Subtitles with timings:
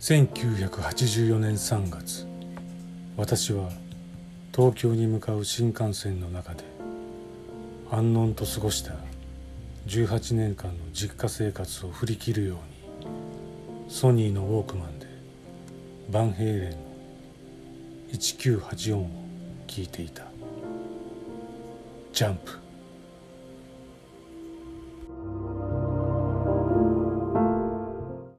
[0.00, 2.24] 1984年3月
[3.16, 3.68] 私は
[4.54, 6.62] 東京に向かう新幹線の中で
[7.90, 8.92] 安穏と過ごした
[9.88, 12.58] 18年間の実家生活を振り切るよ
[13.02, 13.06] う
[13.88, 15.06] にソニーのウォークマンで
[16.10, 16.76] バンヘイレンの
[18.12, 19.10] 1984を
[19.66, 20.22] 聴いていた。
[22.12, 22.67] ジャンプ。